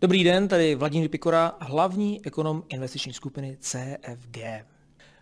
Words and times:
Dobrý 0.00 0.24
den, 0.24 0.48
tady 0.48 0.74
Vladimír 0.74 1.10
Pikora, 1.10 1.56
hlavní 1.60 2.26
ekonom 2.26 2.62
investiční 2.68 3.12
skupiny 3.12 3.56
CFG. 3.60 4.38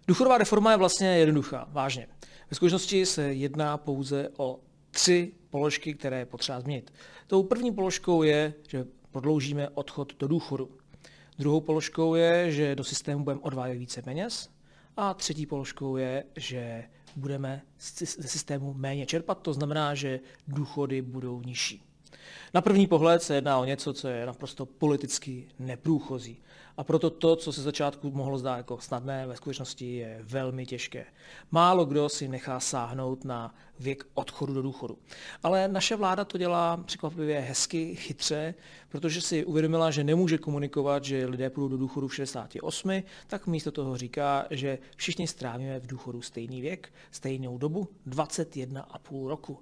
Důchodová 0.07 0.39
reforma 0.39 0.71
je 0.71 0.77
vlastně 0.77 1.09
jednoduchá, 1.09 1.69
vážně. 1.73 2.07
Ve 2.51 2.55
skutečnosti 2.55 3.07
se 3.07 3.35
jedná 3.35 3.77
pouze 3.77 4.29
o 4.37 4.61
tři 4.91 5.33
položky, 5.51 5.95
které 5.95 6.19
je 6.19 6.27
potřeba 6.27 6.61
změnit. 6.61 6.93
Tou 7.27 7.43
první 7.43 7.73
položkou 7.73 8.23
je, 8.23 8.55
že 8.69 8.87
prodloužíme 9.11 9.69
odchod 9.69 10.13
do 10.19 10.29
důchodu. 10.29 10.71
Druhou 11.39 11.61
položkou 11.61 12.15
je, 12.15 12.53
že 12.53 12.75
do 12.75 12.85
systému 12.85 13.25
budeme 13.25 13.41
odvádět 13.41 13.79
více 13.79 14.03
peněz. 14.03 14.51
A 14.97 15.15
třetí 15.15 15.47
položkou 15.47 15.97
je, 15.97 16.25
že 16.37 16.85
budeme 17.17 17.63
ze 18.19 18.29
systému 18.29 18.75
méně 18.75 19.07
čerpat, 19.07 19.43
to 19.43 19.53
znamená, 19.53 19.95
že 19.95 20.21
důchody 20.49 21.03
budou 21.03 21.43
nižší. 21.43 21.90
Na 22.55 22.61
první 22.61 22.87
pohled 22.87 23.23
se 23.23 23.35
jedná 23.35 23.59
o 23.59 23.65
něco, 23.65 23.93
co 23.93 24.09
je 24.09 24.27
naprosto 24.27 24.67
politicky 24.67 25.49
neprůchozí. 25.59 26.43
A 26.77 26.85
proto 26.85 27.11
to, 27.11 27.37
co 27.37 27.53
se 27.53 27.63
začátku 27.63 28.11
mohlo 28.11 28.39
zdát 28.39 28.57
jako 28.57 28.81
snadné, 28.81 29.27
ve 29.27 29.37
skutečnosti 29.37 29.97
je 29.97 30.21
velmi 30.23 30.67
těžké. 30.67 31.07
Málo 31.51 31.85
kdo 31.85 32.09
si 32.09 32.29
nechá 32.29 32.61
sáhnout 32.61 33.25
na 33.25 33.55
věk 33.79 34.05
odchodu 34.15 34.55
do 34.55 34.63
důchodu. 34.63 34.99
Ale 35.43 35.69
naše 35.69 35.97
vláda 35.97 36.25
to 36.25 36.39
dělá 36.39 36.77
překvapivě 36.77 37.41
hezky, 37.41 37.95
chytře, 37.95 38.55
protože 38.89 39.21
si 39.21 39.45
uvědomila, 39.45 39.91
že 39.91 40.05
nemůže 40.05 40.39
komunikovat, 40.39 41.05
že 41.05 41.27
lidé 41.27 41.51
půjdou 41.51 41.69
do 41.69 41.77
důchodu 41.77 42.09
v 42.09 42.15
68, 42.15 43.03
tak 43.27 43.47
místo 43.47 43.71
toho 43.71 43.97
říká, 43.97 44.47
že 44.51 44.79
všichni 44.97 45.27
strávíme 45.27 45.81
v 45.81 45.87
důchodu 45.87 46.23
stejný 46.23 46.61
věk, 46.61 46.93
stejnou 47.11 47.59
dobu, 47.59 47.89
21,5 48.07 49.29
roku. 49.29 49.59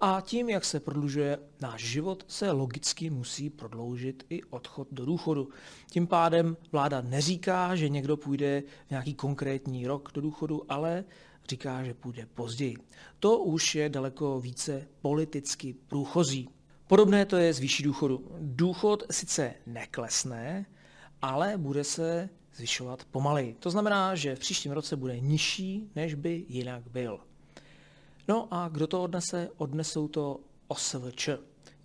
A 0.00 0.20
tím, 0.20 0.48
jak 0.48 0.64
se 0.64 0.80
prodlužuje 0.80 1.38
náš 1.60 1.84
život, 1.84 2.24
se 2.28 2.50
logicky 2.50 3.10
musí 3.10 3.50
prodloužit 3.50 4.26
i 4.30 4.42
odchod 4.42 4.88
do 4.92 5.06
důchodu. 5.06 5.48
Tím 5.90 6.06
pádem 6.06 6.56
vláda 6.72 7.00
neříká, 7.00 7.76
že 7.76 7.88
někdo 7.88 8.16
půjde 8.16 8.62
v 8.86 8.90
nějaký 8.90 9.14
konkrétní 9.14 9.86
rok 9.86 10.10
do 10.14 10.20
důchodu, 10.20 10.72
ale 10.72 11.04
říká, 11.48 11.84
že 11.84 11.94
půjde 11.94 12.26
později. 12.34 12.76
To 13.18 13.38
už 13.38 13.74
je 13.74 13.88
daleko 13.88 14.40
více 14.40 14.88
politicky 15.00 15.74
průchozí. 15.88 16.48
Podobné 16.86 17.26
to 17.26 17.36
je 17.36 17.54
z 17.54 17.58
výší 17.58 17.82
důchodu. 17.82 18.28
Důchod 18.38 19.02
sice 19.10 19.54
neklesne, 19.66 20.66
ale 21.22 21.54
bude 21.56 21.84
se 21.84 22.28
zvyšovat 22.54 23.04
pomaleji. 23.04 23.54
To 23.54 23.70
znamená, 23.70 24.14
že 24.14 24.36
v 24.36 24.38
příštím 24.38 24.72
roce 24.72 24.96
bude 24.96 25.20
nižší, 25.20 25.90
než 25.96 26.14
by 26.14 26.44
jinak 26.48 26.82
byl. 26.90 27.20
No 28.28 28.48
a 28.50 28.68
kdo 28.68 28.86
to 28.86 29.02
odnese? 29.02 29.48
Odnesou 29.56 30.08
to 30.08 30.40
OSVČ. 30.68 31.28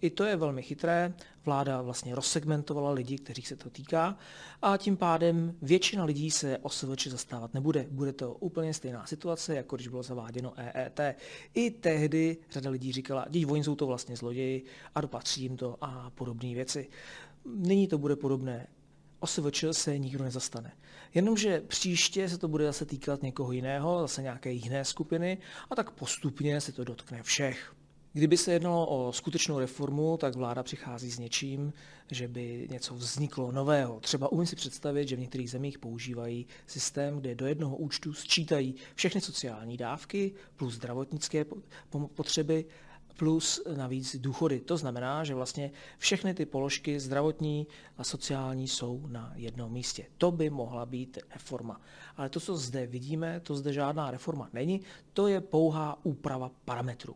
I 0.02 0.10
to 0.10 0.24
je 0.24 0.36
velmi 0.36 0.64
chytré, 0.64 1.14
vláda 1.46 1.82
vlastně 1.82 2.16
rozsegmentovala 2.16 2.92
lidi, 2.92 3.18
kteří 3.18 3.42
se 3.42 3.56
to 3.56 3.70
týká 3.70 4.18
a 4.62 4.78
tím 4.78 4.98
pádem 4.98 5.56
většina 5.62 6.04
lidí 6.04 6.32
se 6.32 6.58
OSVČ 6.58 7.08
zastávat 7.08 7.54
nebude. 7.54 7.88
Bude 7.92 8.14
to 8.14 8.34
úplně 8.34 8.74
stejná 8.74 9.06
situace, 9.06 9.56
jako 9.56 9.76
když 9.76 9.88
bylo 9.88 10.04
zaváděno 10.04 10.54
EET. 10.58 11.00
I 11.54 11.72
tehdy 11.72 12.38
řada 12.52 12.70
lidí 12.70 12.92
říkala, 12.92 13.26
dí 13.30 13.46
oni 13.46 13.64
jsou 13.64 13.76
to 13.76 13.88
vlastně 13.88 14.16
zloději 14.16 14.66
a 14.96 15.02
dopatří 15.02 15.42
jim 15.42 15.58
to 15.58 15.78
a 15.82 16.10
podobné 16.10 16.54
věci. 16.54 16.90
Nyní 17.46 17.88
to 17.88 17.98
bude 17.98 18.16
podobné. 18.16 18.68
OSVČ 19.20 19.64
se 19.72 19.98
nikdo 19.98 20.24
nezastane. 20.24 20.72
Jenomže 21.14 21.62
příště 21.68 22.30
se 22.30 22.38
to 22.38 22.48
bude 22.48 22.66
zase 22.66 22.86
týkat 22.86 23.24
někoho 23.24 23.52
jiného, 23.52 24.02
zase 24.02 24.22
nějaké 24.22 24.52
jiné 24.52 24.86
skupiny 24.86 25.38
a 25.70 25.76
tak 25.76 25.92
postupně 25.92 26.62
se 26.62 26.72
to 26.72 26.84
dotkne 26.84 27.24
všech. 27.24 27.74
Kdyby 28.14 28.38
se 28.38 28.54
jednalo 28.54 28.88
o 28.88 29.14
skutečnou 29.14 29.60
reformu, 29.60 30.18
tak 30.18 30.36
vláda 30.36 30.64
přichází 30.64 31.12
s 31.12 31.20
něčím, 31.20 31.74
že 32.12 32.28
by 32.28 32.68
něco 32.72 32.96
vzniklo 32.96 33.52
nového. 33.52 34.00
Třeba 34.00 34.32
umím 34.32 34.48
si 34.48 34.56
představit, 34.56 35.08
že 35.08 35.16
v 35.16 35.20
některých 35.20 35.52
zemích 35.52 35.80
používají 35.80 36.48
systém, 36.68 37.20
kde 37.20 37.36
do 37.36 37.48
jednoho 37.48 37.76
účtu 37.76 38.14
sčítají 38.14 38.76
všechny 38.96 39.22
sociální 39.22 39.78
dávky 39.78 40.32
plus 40.56 40.74
zdravotnické 40.74 41.46
potřeby 42.16 42.66
plus 43.18 43.62
navíc 43.76 44.16
důchody. 44.16 44.60
To 44.60 44.78
znamená, 44.78 45.24
že 45.24 45.36
vlastně 45.36 45.72
všechny 45.98 46.34
ty 46.34 46.46
položky 46.46 47.00
zdravotní 47.00 47.68
a 47.98 48.04
sociální 48.04 48.68
jsou 48.68 49.08
na 49.08 49.34
jednom 49.36 49.72
místě. 49.72 50.06
To 50.18 50.32
by 50.32 50.50
mohla 50.50 50.86
být 50.86 51.18
reforma. 51.34 51.82
Ale 52.18 52.30
to, 52.30 52.40
co 52.40 52.58
zde 52.58 52.88
vidíme, 52.88 53.40
to 53.40 53.56
zde 53.56 53.74
žádná 53.74 54.12
reforma 54.12 54.50
není, 54.54 54.82
to 55.14 55.28
je 55.28 55.42
pouhá 55.42 55.98
úprava 56.04 56.52
parametrů. 56.66 57.16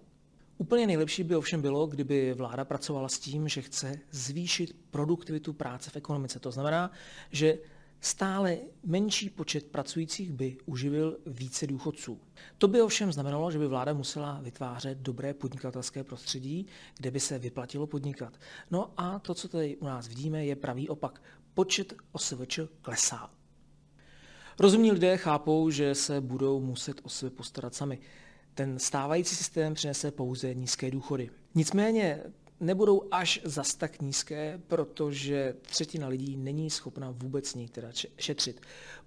Úplně 0.58 0.88
nejlepší 0.88 1.24
by 1.24 1.36
ovšem 1.36 1.62
bylo, 1.62 1.88
kdyby 1.88 2.34
vláda 2.34 2.66
pracovala 2.66 3.10
s 3.10 3.20
tím, 3.20 3.48
že 3.48 3.62
chce 3.62 4.00
zvýšit 4.12 4.76
produktivitu 4.92 5.54
práce 5.54 5.90
v 5.90 5.96
ekonomice. 5.96 6.40
To 6.40 6.52
znamená, 6.52 6.92
že 7.32 7.58
Stále 8.04 8.58
menší 8.84 9.30
počet 9.30 9.66
pracujících 9.66 10.32
by 10.32 10.58
uživil 10.66 11.18
více 11.26 11.68
důchodců. 11.68 12.20
To 12.58 12.68
by 12.68 12.82
ovšem 12.82 13.12
znamenalo, 13.12 13.52
že 13.52 13.60
by 13.60 13.68
vláda 13.68 13.94
musela 13.94 14.40
vytvářet 14.42 14.98
dobré 14.98 15.34
podnikatelské 15.34 16.04
prostředí, 16.04 16.68
kde 16.98 17.12
by 17.12 17.20
se 17.20 17.40
vyplatilo 17.40 17.88
podnikat. 17.88 18.38
No 18.72 18.94
a 18.98 19.20
to, 19.20 19.34
co 19.34 19.48
tady 19.48 19.78
u 19.78 19.86
nás 19.86 20.08
vidíme, 20.08 20.46
je 20.46 20.56
pravý 20.56 20.90
opak. 20.90 21.22
Počet 21.54 21.94
OSVČ 22.12 22.60
klesá. 22.82 23.30
Rozumní 24.60 24.92
lidé 24.92 25.18
chápou, 25.18 25.70
že 25.70 25.96
se 25.96 26.22
budou 26.22 26.60
muset 26.60 27.02
o 27.04 27.10
sebe 27.10 27.30
postarat 27.30 27.76
sami. 27.76 28.00
Ten 28.54 28.80
stávající 28.80 29.36
systém 29.36 29.74
přinese 29.74 30.12
pouze 30.12 30.54
nízké 30.54 30.92
důchody. 30.92 31.30
Nicméně 31.56 32.24
nebudou 32.62 33.04
až 33.12 33.42
zas 33.44 33.76
tak 33.76 34.02
nízké, 34.02 34.62
protože 34.68 35.56
třetina 35.62 36.08
lidí 36.08 36.38
není 36.38 36.70
schopna 36.70 37.14
vůbec 37.18 37.58
teda 37.72 37.88
šetřit. 38.18 38.62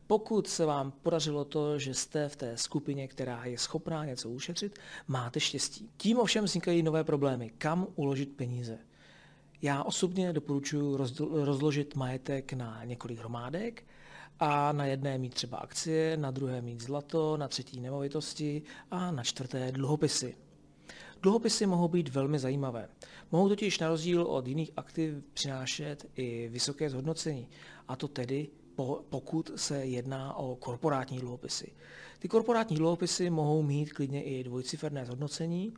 Pokud 0.07 0.49
se 0.49 0.67
vám 0.67 0.91
podařilo 0.91 1.45
to, 1.45 1.79
že 1.79 1.95
jste 1.95 2.29
v 2.29 2.37
té 2.37 2.57
skupině, 2.57 3.09
která 3.09 3.45
je 3.45 3.59
schopná 3.59 4.05
něco 4.05 4.31
ušetřit, 4.31 4.79
máte 5.09 5.41
štěstí. 5.41 5.91
Tím 5.97 6.19
ovšem 6.19 6.45
vznikají 6.45 6.83
nové 6.83 7.05
problémy. 7.05 7.51
Kam 7.59 7.87
uložit 7.95 8.37
peníze? 8.37 8.79
Já 9.63 9.83
osobně 9.83 10.33
doporučuji 10.33 10.97
rozložit 11.45 11.97
majetek 11.97 12.53
na 12.53 12.85
několik 12.85 13.19
hromádek 13.19 13.85
a 14.41 14.73
na 14.73 14.87
jedné 14.87 15.19
mít 15.19 15.35
třeba 15.35 15.59
akcie, 15.59 16.17
na 16.17 16.31
druhé 16.31 16.63
mít 16.63 16.81
zlato, 16.81 17.37
na 17.37 17.49
třetí 17.49 17.81
nemovitosti 17.81 18.63
a 18.91 19.11
na 19.11 19.23
čtvrté 19.23 19.73
dluhopisy. 19.73 20.37
Dluhopisy 21.25 21.67
mohou 21.67 21.89
být 21.89 22.09
velmi 22.09 22.39
zajímavé. 22.39 22.89
Mohou 23.33 23.49
totiž 23.49 23.79
na 23.79 23.89
rozdíl 23.89 24.23
od 24.23 24.47
jiných 24.47 24.71
aktiv 24.77 25.15
přinášet 25.35 26.07
i 26.17 26.49
vysoké 26.49 26.91
zhodnocení, 26.91 27.49
a 27.89 27.97
to 27.97 28.09
tedy 28.09 28.49
pokud 29.09 29.51
se 29.57 29.87
jedná 29.87 30.37
o 30.37 30.57
korporátní 30.57 31.19
dluhopisy. 31.19 31.73
Ty 32.19 32.29
korporátní 32.29 32.77
dluhopisy 32.77 33.31
mohou 33.31 33.63
mít 33.63 33.93
klidně 33.93 34.23
i 34.23 34.45
dvojciferné 34.45 35.07
zhodnocení, 35.07 35.75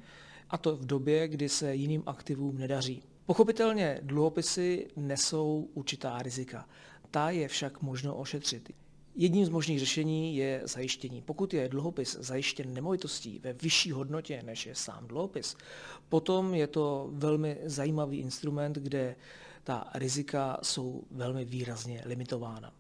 a 0.50 0.58
to 0.58 0.76
v 0.76 0.86
době, 0.86 1.28
kdy 1.28 1.48
se 1.48 1.74
jiným 1.74 2.02
aktivům 2.06 2.58
nedaří. 2.58 3.02
Pochopitelně 3.26 4.00
dluhopisy 4.02 4.88
nesou 4.96 5.68
určitá 5.74 6.22
rizika. 6.22 6.68
Ta 7.10 7.30
je 7.30 7.48
však 7.48 7.82
možno 7.82 8.16
ošetřit. 8.16 8.72
Jedním 9.18 9.46
z 9.46 9.48
možných 9.48 9.78
řešení 9.78 10.36
je 10.36 10.60
zajištění. 10.64 11.22
Pokud 11.22 11.54
je 11.54 11.68
dluhopis 11.68 12.16
zajištěn 12.20 12.74
nemovitostí 12.74 13.38
ve 13.38 13.52
vyšší 13.52 13.92
hodnotě, 13.92 14.42
než 14.42 14.66
je 14.66 14.74
sám 14.74 15.06
dluhopis, 15.06 15.56
potom 16.08 16.54
je 16.54 16.66
to 16.66 17.10
velmi 17.12 17.58
zajímavý 17.64 18.18
instrument, 18.18 18.76
kde 18.76 19.16
ta 19.64 19.90
rizika 19.94 20.58
jsou 20.62 21.02
velmi 21.10 21.44
výrazně 21.44 22.02
limitována. 22.06 22.72